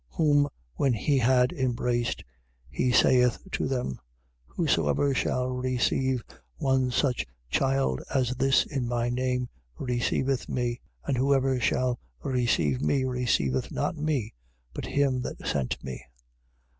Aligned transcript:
Whom 0.15 0.49
when 0.77 0.93
he 0.93 1.19
had 1.19 1.51
embraced, 1.53 2.23
he 2.71 2.91
saith 2.91 3.37
to 3.51 3.67
them: 3.67 3.89
9:36. 4.49 4.55
Whosoever 4.55 5.13
shall 5.13 5.49
receive 5.49 6.23
one 6.57 6.89
such 6.89 7.27
child 7.51 8.01
as 8.11 8.31
this 8.33 8.65
in 8.65 8.87
my 8.87 9.11
name 9.11 9.47
receiveth 9.77 10.49
me. 10.49 10.81
And 11.05 11.17
whosoever 11.17 11.59
shall 11.59 11.99
receive 12.23 12.81
me 12.81 13.03
receiveth 13.03 13.71
not 13.71 13.95
me 13.95 14.33
but 14.73 14.87
him 14.87 15.21
that 15.21 15.45
sent 15.45 15.83
me. 15.83 16.03